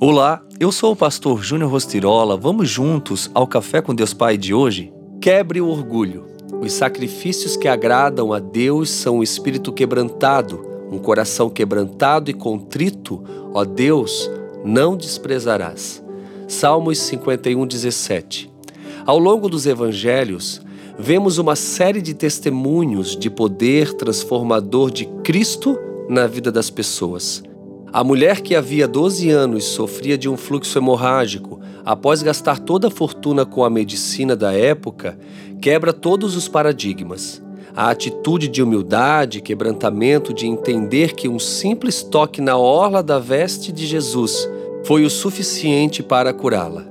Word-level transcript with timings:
Olá, 0.00 0.40
eu 0.60 0.70
sou 0.70 0.92
o 0.92 0.96
pastor 0.96 1.42
Júnior 1.42 1.72
Rostirola. 1.72 2.36
Vamos 2.36 2.70
juntos 2.70 3.28
ao 3.34 3.48
Café 3.48 3.82
com 3.82 3.92
Deus 3.92 4.14
Pai 4.14 4.38
de 4.38 4.54
hoje? 4.54 4.92
Quebre 5.20 5.60
o 5.60 5.66
orgulho. 5.66 6.24
Os 6.60 6.72
sacrifícios 6.72 7.56
que 7.56 7.66
agradam 7.66 8.32
a 8.32 8.38
Deus 8.38 8.90
são 8.90 9.18
o 9.18 9.22
espírito 9.24 9.72
quebrantado, 9.72 10.64
um 10.92 10.98
coração 10.98 11.50
quebrantado 11.50 12.30
e 12.30 12.34
contrito, 12.34 13.24
ó 13.52 13.64
Deus, 13.64 14.30
não 14.64 14.96
desprezarás. 14.96 16.00
Salmos 16.46 16.98
51, 16.98 17.66
17. 17.66 18.52
Ao 19.04 19.18
longo 19.18 19.48
dos 19.48 19.66
evangelhos, 19.66 20.62
vemos 20.96 21.38
uma 21.38 21.56
série 21.56 22.00
de 22.00 22.14
testemunhos 22.14 23.16
de 23.16 23.28
poder 23.28 23.94
transformador 23.94 24.92
de 24.92 25.06
Cristo 25.24 25.76
na 26.08 26.28
vida 26.28 26.52
das 26.52 26.70
pessoas. 26.70 27.42
A 27.90 28.04
mulher 28.04 28.42
que 28.42 28.54
havia 28.54 28.86
12 28.86 29.30
anos 29.30 29.64
sofria 29.64 30.18
de 30.18 30.28
um 30.28 30.36
fluxo 30.36 30.78
hemorrágico, 30.78 31.58
após 31.86 32.22
gastar 32.22 32.58
toda 32.58 32.88
a 32.88 32.90
fortuna 32.90 33.46
com 33.46 33.64
a 33.64 33.70
medicina 33.70 34.36
da 34.36 34.52
época, 34.52 35.18
quebra 35.60 35.90
todos 35.92 36.36
os 36.36 36.46
paradigmas. 36.48 37.42
A 37.74 37.88
atitude 37.88 38.46
de 38.46 38.62
humildade, 38.62 39.40
quebrantamento 39.40 40.34
de 40.34 40.46
entender 40.46 41.14
que 41.14 41.28
um 41.28 41.38
simples 41.38 42.02
toque 42.02 42.42
na 42.42 42.58
orla 42.58 43.02
da 43.02 43.18
veste 43.18 43.72
de 43.72 43.86
Jesus 43.86 44.46
foi 44.84 45.04
o 45.04 45.10
suficiente 45.10 46.02
para 46.02 46.32
curá-la. 46.34 46.84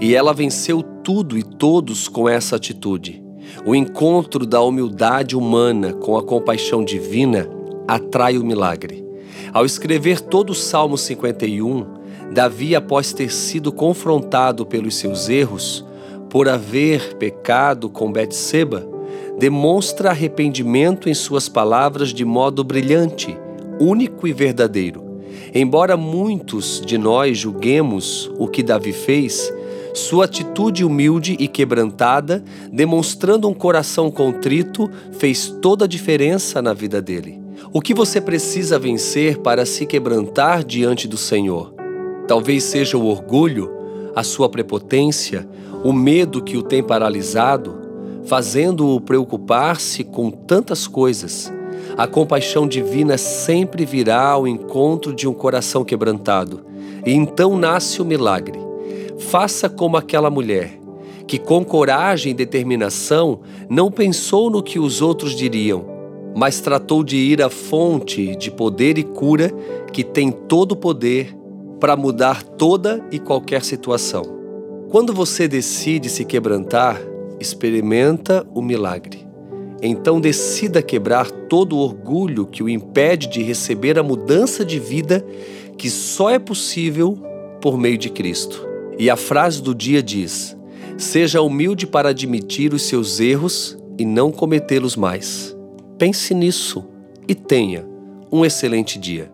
E 0.00 0.16
ela 0.16 0.32
venceu 0.32 0.82
tudo 0.82 1.38
e 1.38 1.44
todos 1.44 2.08
com 2.08 2.28
essa 2.28 2.56
atitude. 2.56 3.22
O 3.64 3.74
encontro 3.74 4.44
da 4.44 4.60
humildade 4.60 5.36
humana 5.36 5.92
com 5.92 6.16
a 6.16 6.22
compaixão 6.22 6.84
divina 6.84 7.48
atrai 7.86 8.36
o 8.36 8.44
milagre. 8.44 9.09
Ao 9.52 9.64
escrever 9.64 10.20
todo 10.20 10.50
o 10.50 10.54
Salmo 10.54 10.96
51, 10.96 11.86
Davi, 12.32 12.76
após 12.76 13.12
ter 13.12 13.30
sido 13.30 13.72
confrontado 13.72 14.64
pelos 14.64 14.96
seus 14.96 15.28
erros, 15.28 15.84
por 16.28 16.48
haver 16.48 17.16
pecado 17.16 17.88
com 17.88 18.12
Betseba, 18.12 18.86
demonstra 19.38 20.10
arrependimento 20.10 21.08
em 21.08 21.14
suas 21.14 21.48
palavras 21.48 22.10
de 22.10 22.24
modo 22.24 22.62
brilhante, 22.62 23.36
único 23.80 24.28
e 24.28 24.32
verdadeiro. 24.32 25.02
Embora 25.52 25.96
muitos 25.96 26.80
de 26.84 26.96
nós 26.96 27.38
julguemos 27.38 28.30
o 28.38 28.46
que 28.46 28.62
Davi 28.62 28.92
fez, 28.92 29.52
sua 29.92 30.26
atitude 30.26 30.84
humilde 30.84 31.36
e 31.40 31.48
quebrantada, 31.48 32.44
demonstrando 32.72 33.48
um 33.48 33.54
coração 33.54 34.10
contrito, 34.10 34.88
fez 35.12 35.48
toda 35.60 35.84
a 35.84 35.88
diferença 35.88 36.62
na 36.62 36.72
vida 36.72 37.02
dele. 37.02 37.40
O 37.72 37.80
que 37.80 37.94
você 37.94 38.20
precisa 38.20 38.80
vencer 38.80 39.38
para 39.38 39.64
se 39.64 39.86
quebrantar 39.86 40.64
diante 40.64 41.06
do 41.06 41.16
Senhor? 41.16 41.72
Talvez 42.26 42.64
seja 42.64 42.98
o 42.98 43.06
orgulho, 43.06 43.70
a 44.12 44.24
sua 44.24 44.48
prepotência, 44.48 45.48
o 45.84 45.92
medo 45.92 46.42
que 46.42 46.56
o 46.56 46.64
tem 46.64 46.82
paralisado, 46.82 47.78
fazendo-o 48.24 49.00
preocupar-se 49.00 50.02
com 50.02 50.32
tantas 50.32 50.88
coisas. 50.88 51.52
A 51.96 52.08
compaixão 52.08 52.66
divina 52.66 53.16
sempre 53.16 53.84
virá 53.84 54.30
ao 54.30 54.48
encontro 54.48 55.14
de 55.14 55.28
um 55.28 55.32
coração 55.32 55.84
quebrantado, 55.84 56.64
e 57.06 57.12
então 57.12 57.56
nasce 57.56 58.02
o 58.02 58.04
milagre. 58.04 58.58
Faça 59.16 59.68
como 59.68 59.96
aquela 59.96 60.28
mulher, 60.28 60.76
que 61.24 61.38
com 61.38 61.64
coragem 61.64 62.32
e 62.32 62.34
determinação 62.34 63.42
não 63.68 63.92
pensou 63.92 64.50
no 64.50 64.60
que 64.60 64.80
os 64.80 65.00
outros 65.00 65.36
diriam, 65.36 65.89
mas 66.34 66.60
tratou 66.60 67.02
de 67.02 67.16
ir 67.16 67.42
à 67.42 67.50
fonte 67.50 68.36
de 68.36 68.50
poder 68.50 68.98
e 68.98 69.02
cura 69.02 69.50
que 69.92 70.04
tem 70.04 70.30
todo 70.30 70.72
o 70.72 70.76
poder 70.76 71.36
para 71.80 71.96
mudar 71.96 72.42
toda 72.42 73.04
e 73.10 73.18
qualquer 73.18 73.64
situação. 73.64 74.22
Quando 74.90 75.12
você 75.12 75.48
decide 75.48 76.08
se 76.08 76.24
quebrantar, 76.24 77.00
experimenta 77.38 78.46
o 78.54 78.60
milagre. 78.60 79.26
Então 79.82 80.20
decida 80.20 80.82
quebrar 80.82 81.30
todo 81.30 81.76
o 81.76 81.78
orgulho 81.78 82.46
que 82.46 82.62
o 82.62 82.68
impede 82.68 83.28
de 83.28 83.42
receber 83.42 83.98
a 83.98 84.02
mudança 84.02 84.64
de 84.64 84.78
vida 84.78 85.24
que 85.78 85.88
só 85.88 86.28
é 86.28 86.38
possível 86.38 87.18
por 87.62 87.78
meio 87.78 87.96
de 87.96 88.10
Cristo. 88.10 88.68
E 88.98 89.08
a 89.08 89.16
frase 89.16 89.62
do 89.62 89.74
dia 89.74 90.02
diz: 90.02 90.54
Seja 90.98 91.40
humilde 91.40 91.86
para 91.86 92.10
admitir 92.10 92.74
os 92.74 92.82
seus 92.82 93.20
erros 93.20 93.78
e 93.98 94.04
não 94.04 94.30
cometê-los 94.30 94.96
mais. 94.96 95.56
Pense 96.00 96.32
nisso 96.32 96.82
e 97.28 97.34
tenha 97.34 97.86
um 98.32 98.42
excelente 98.42 98.98
dia. 98.98 99.30